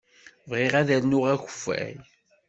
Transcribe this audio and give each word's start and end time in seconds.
Bɣiɣ 0.49 0.73
ad 0.79 0.89
rnuɣ 1.03 1.25
akeffay. 1.33 1.93